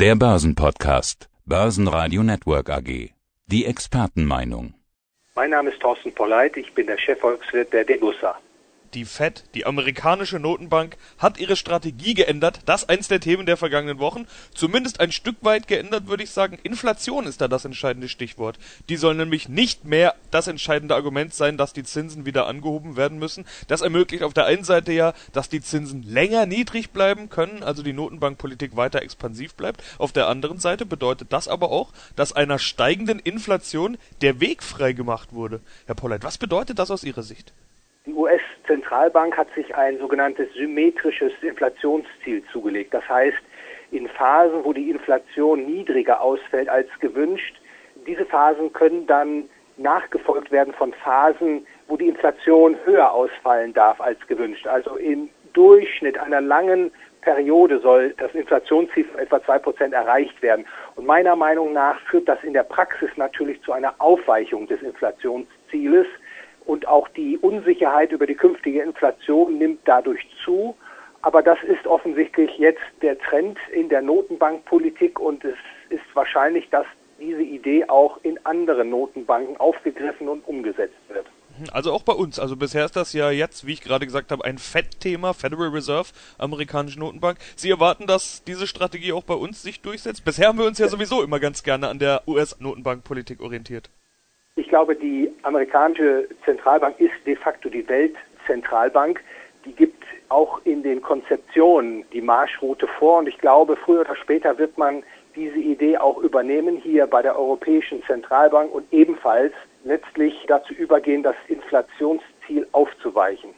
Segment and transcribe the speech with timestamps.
[0.00, 1.28] Der Börsenpodcast.
[1.44, 3.10] Börsenradio Network AG.
[3.46, 4.74] Die Expertenmeinung.
[5.34, 8.38] Mein Name ist Thorsten Polleit, ich bin der Chefvolkswirt der Degussa.
[8.94, 12.60] Die Fed, die amerikanische Notenbank, hat ihre Strategie geändert.
[12.64, 14.26] Das ist eins der Themen der vergangenen Wochen.
[14.54, 16.58] Zumindest ein Stück weit geändert, würde ich sagen.
[16.62, 18.58] Inflation ist da das entscheidende Stichwort.
[18.88, 23.18] Die soll nämlich nicht mehr das entscheidende Argument sein, dass die Zinsen wieder angehoben werden
[23.18, 23.44] müssen.
[23.66, 27.82] Das ermöglicht auf der einen Seite ja, dass die Zinsen länger niedrig bleiben können, also
[27.82, 29.82] die Notenbankpolitik weiter expansiv bleibt.
[29.98, 34.94] Auf der anderen Seite bedeutet das aber auch, dass einer steigenden Inflation der Weg frei
[34.94, 35.60] gemacht wurde.
[35.84, 37.52] Herr Polleit, was bedeutet das aus Ihrer Sicht?
[38.08, 42.94] Die US-Zentralbank hat sich ein sogenanntes symmetrisches Inflationsziel zugelegt.
[42.94, 43.36] Das heißt,
[43.90, 47.60] in Phasen, wo die Inflation niedriger ausfällt als gewünscht,
[48.06, 54.18] diese Phasen können dann nachgefolgt werden von Phasen, wo die Inflation höher ausfallen darf als
[54.26, 54.66] gewünscht.
[54.66, 60.64] Also im Durchschnitt einer langen Periode soll das Inflationsziel von etwa zwei Prozent erreicht werden.
[60.96, 66.06] Und meiner Meinung nach führt das in der Praxis natürlich zu einer Aufweichung des Inflationszieles
[66.68, 70.76] und auch die Unsicherheit über die künftige Inflation nimmt dadurch zu.
[71.22, 75.56] Aber das ist offensichtlich jetzt der Trend in der Notenbankpolitik und es
[75.88, 76.86] ist wahrscheinlich, dass
[77.18, 81.26] diese Idee auch in anderen Notenbanken aufgegriffen und umgesetzt wird.
[81.72, 82.38] Also auch bei uns.
[82.38, 86.10] Also bisher ist das ja jetzt, wie ich gerade gesagt habe, ein Fed-Thema, Federal Reserve,
[86.36, 87.38] amerikanische Notenbank.
[87.56, 90.24] Sie erwarten, dass diese Strategie auch bei uns sich durchsetzt?
[90.24, 93.90] Bisher haben wir uns ja sowieso immer ganz gerne an der US-Notenbankpolitik orientiert.
[94.58, 99.22] Ich glaube, die amerikanische Zentralbank ist de facto die Weltzentralbank.
[99.64, 104.58] Die gibt auch in den Konzeptionen die Marschroute vor und ich glaube, früher oder später
[104.58, 105.04] wird man
[105.36, 109.52] diese Idee auch übernehmen hier bei der Europäischen Zentralbank und ebenfalls
[109.84, 113.50] letztlich dazu übergehen, das Inflationsziel aufzuweichen.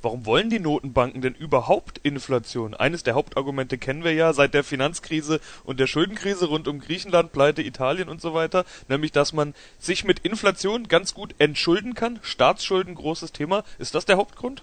[0.00, 2.74] Warum wollen die Notenbanken denn überhaupt Inflation?
[2.74, 7.32] Eines der Hauptargumente kennen wir ja seit der Finanzkrise und der Schuldenkrise rund um Griechenland,
[7.32, 12.20] Pleite Italien und so weiter, nämlich dass man sich mit Inflation ganz gut entschulden kann.
[12.22, 13.64] Staatsschulden, großes Thema.
[13.80, 14.62] Ist das der Hauptgrund?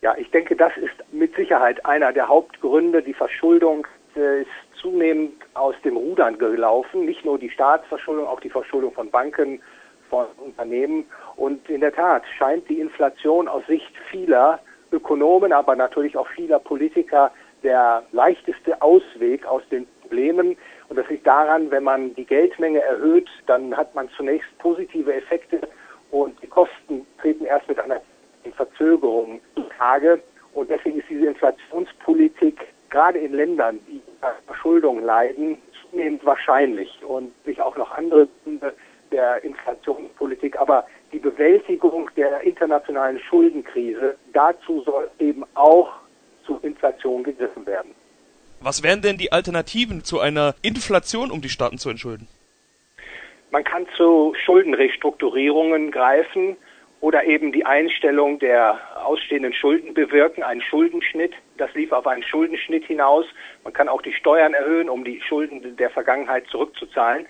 [0.00, 3.02] Ja, ich denke, das ist mit Sicherheit einer der Hauptgründe.
[3.02, 7.04] Die Verschuldung ist zunehmend aus dem Rudern gelaufen.
[7.04, 9.60] Nicht nur die Staatsverschuldung, auch die Verschuldung von Banken,
[10.08, 11.06] von Unternehmen.
[11.36, 14.60] Und in der Tat scheint die Inflation aus Sicht vieler
[14.92, 20.56] Ökonomen, aber natürlich auch vieler Politiker der leichteste Ausweg aus den Problemen.
[20.88, 25.60] Und das liegt daran, wenn man die Geldmenge erhöht, dann hat man zunächst positive Effekte
[26.10, 28.00] und die Kosten treten erst mit einer
[28.56, 30.22] Verzögerung zutage.
[30.54, 34.00] Und deswegen ist diese Inflationspolitik gerade in Ländern, die
[34.46, 35.58] Verschuldung leiden,
[35.90, 38.28] zunehmend wahrscheinlich und sich auch noch andere
[39.12, 39.55] der Inflationspolitik,
[40.66, 45.88] aber die Bewältigung der internationalen Schuldenkrise, dazu soll eben auch
[46.44, 47.94] zu Inflation gegriffen werden.
[48.60, 52.26] Was wären denn die Alternativen zu einer Inflation, um die Staaten zu entschulden?
[53.52, 56.56] Man kann zu Schuldenrestrukturierungen greifen
[57.00, 61.32] oder eben die Einstellung der ausstehenden Schulden bewirken, einen Schuldenschnitt.
[61.58, 63.26] Das lief auf einen Schuldenschnitt hinaus.
[63.62, 67.26] Man kann auch die Steuern erhöhen, um die Schulden der Vergangenheit zurückzuzahlen.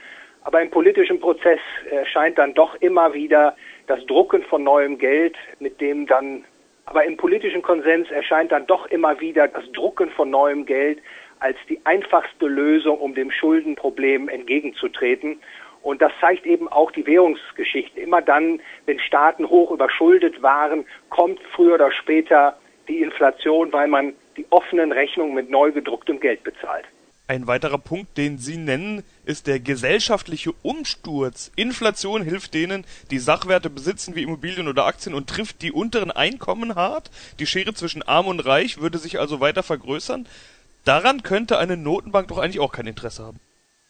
[0.47, 1.59] Aber im politischen Prozess
[1.91, 3.57] erscheint dann doch immer wieder
[3.89, 6.45] das Drucken von neuem Geld, mit dem dann,
[6.84, 11.01] aber im politischen Konsens erscheint dann doch immer wieder das Drucken von neuem Geld
[11.41, 15.41] als die einfachste Lösung, um dem Schuldenproblem entgegenzutreten.
[15.83, 17.99] Und das zeigt eben auch die Währungsgeschichte.
[17.99, 24.15] Immer dann, wenn Staaten hoch überschuldet waren, kommt früher oder später die Inflation, weil man
[24.37, 26.84] die offenen Rechnungen mit neu gedrucktem Geld bezahlt.
[27.29, 31.51] Ein weiterer Punkt, den Sie nennen, ist der gesellschaftliche Umsturz.
[31.57, 36.77] Inflation hilft denen, die Sachwerte besitzen wie Immobilien oder Aktien und trifft die unteren Einkommen
[36.77, 37.11] hart.
[37.41, 40.29] Die Schere zwischen arm und reich würde sich also weiter vergrößern.
[40.85, 43.41] Daran könnte eine Notenbank doch eigentlich auch kein Interesse haben.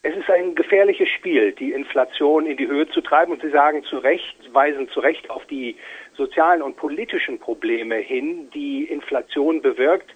[0.01, 3.33] Es ist ein gefährliches Spiel, die Inflation in die Höhe zu treiben.
[3.33, 5.75] Und Sie sagen zu Recht, weisen zu Recht auf die
[6.15, 10.09] sozialen und politischen Probleme hin, die Inflation bewirkt.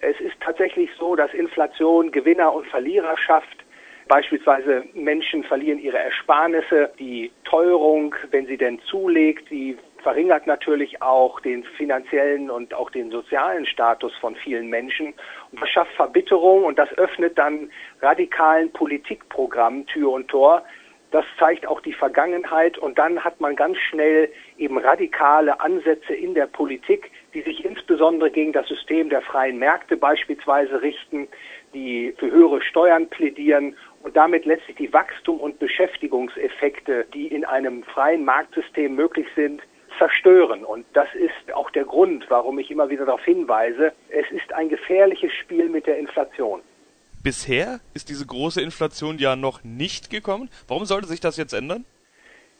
[0.00, 3.64] Es ist tatsächlich so, dass Inflation Gewinner und Verlierer schafft.
[4.06, 6.90] Beispielsweise Menschen verlieren ihre Ersparnisse.
[6.98, 13.10] Die Teuerung, wenn sie denn zulegt, die verringert natürlich auch den finanziellen und auch den
[13.10, 15.14] sozialen Status von vielen Menschen.
[15.52, 20.64] Und das schafft Verbitterung und das öffnet dann radikalen Politikprogrammen Tür und Tor.
[21.10, 26.34] Das zeigt auch die Vergangenheit und dann hat man ganz schnell eben radikale Ansätze in
[26.34, 31.28] der Politik, die sich insbesondere gegen das System der freien Märkte beispielsweise richten,
[31.72, 37.84] die für höhere Steuern plädieren und damit letztlich die Wachstum- und Beschäftigungseffekte, die in einem
[37.84, 39.62] freien Marktsystem möglich sind,
[39.98, 40.64] zerstören.
[40.64, 44.68] Und das ist auch der Grund, warum ich immer wieder darauf hinweise, es ist ein
[44.68, 46.60] gefährliches Spiel mit der Inflation.
[47.22, 50.50] Bisher ist diese große Inflation ja noch nicht gekommen.
[50.66, 51.84] Warum sollte sich das jetzt ändern?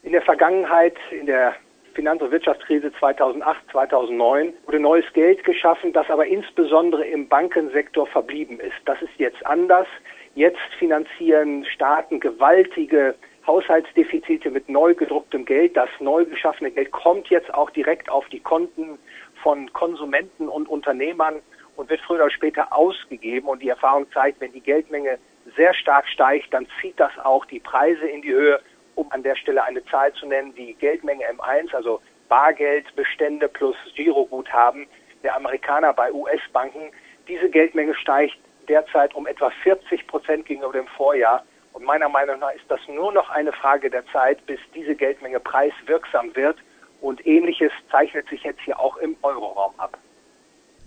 [0.03, 1.55] In der Vergangenheit, in der
[1.99, 8.57] Finanz- und Wirtschaftskrise 2008, 2009 wurde neues Geld geschaffen, das aber insbesondere im Bankensektor verblieben
[8.61, 8.77] ist.
[8.85, 9.85] Das ist jetzt anders.
[10.33, 13.15] Jetzt finanzieren Staaten gewaltige
[13.45, 15.75] Haushaltsdefizite mit neu gedrucktem Geld.
[15.75, 18.97] Das neu geschaffene Geld kommt jetzt auch direkt auf die Konten
[19.43, 21.41] von Konsumenten und Unternehmern
[21.75, 23.49] und wird früher oder später ausgegeben.
[23.49, 25.19] Und die Erfahrung zeigt, wenn die Geldmenge
[25.57, 28.61] sehr stark steigt, dann zieht das auch die Preise in die Höhe
[28.99, 34.87] um an der Stelle eine Zahl zu nennen, die Geldmenge M1, also Bargeldbestände plus Giroguthaben
[35.23, 36.91] der Amerikaner bei US-Banken.
[37.27, 38.37] Diese Geldmenge steigt
[38.67, 41.45] derzeit um etwa 40 Prozent gegenüber dem Vorjahr.
[41.71, 45.39] Und meiner Meinung nach ist das nur noch eine Frage der Zeit, bis diese Geldmenge
[45.39, 46.57] preiswirksam wird.
[46.99, 49.97] Und ähnliches zeichnet sich jetzt hier auch im Euroraum ab.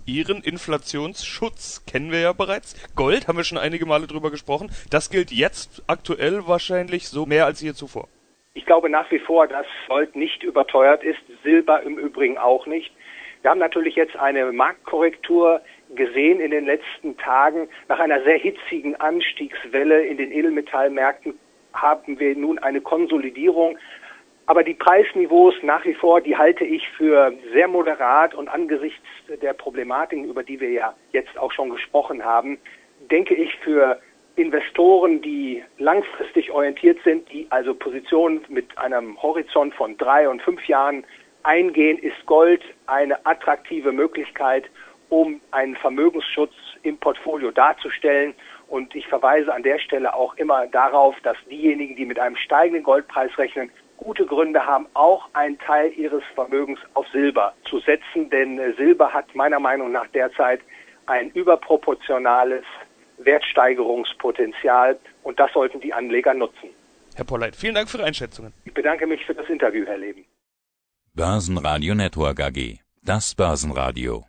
[0.05, 2.75] Ihren Inflationsschutz kennen wir ja bereits.
[2.95, 4.69] Gold haben wir schon einige Male drüber gesprochen.
[4.89, 8.09] Das gilt jetzt aktuell wahrscheinlich so mehr als je zuvor.
[8.53, 12.91] Ich glaube nach wie vor, dass Gold nicht überteuert ist, Silber im Übrigen auch nicht.
[13.41, 15.61] Wir haben natürlich jetzt eine Marktkorrektur
[15.95, 17.69] gesehen in den letzten Tagen.
[17.87, 21.39] Nach einer sehr hitzigen Anstiegswelle in den Edelmetallmärkten
[21.73, 23.77] haben wir nun eine Konsolidierung
[24.45, 29.05] aber die Preisniveaus nach wie vor, die halte ich für sehr moderat und angesichts
[29.41, 32.57] der Problematiken, über die wir ja jetzt auch schon gesprochen haben,
[33.09, 33.99] denke ich für
[34.35, 40.65] Investoren, die langfristig orientiert sind, die also Positionen mit einem Horizont von drei und fünf
[40.67, 41.05] Jahren
[41.43, 44.65] eingehen, ist Gold eine attraktive Möglichkeit,
[45.09, 48.33] um einen Vermögensschutz im Portfolio darzustellen.
[48.67, 52.83] Und ich verweise an der Stelle auch immer darauf, dass diejenigen, die mit einem steigenden
[52.83, 53.69] Goldpreis rechnen,
[54.03, 59.13] gute Gründe haben, auch einen Teil ihres Vermögens auf Silber zu setzen, denn äh, Silber
[59.13, 60.61] hat meiner Meinung nach derzeit
[61.05, 62.63] ein überproportionales
[63.17, 66.69] Wertsteigerungspotenzial und das sollten die Anleger nutzen.
[67.15, 68.53] Herr Polleit, vielen Dank für Ihre Einschätzungen.
[68.65, 70.25] Ich bedanke mich für das Interview, Herr Leben.
[71.13, 72.79] Börsenradio Network AG.
[73.03, 74.21] Das Börsenradio.